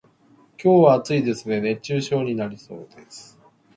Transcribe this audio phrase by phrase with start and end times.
[0.53, 3.37] 今日は暑いですね、熱中症になりそうです。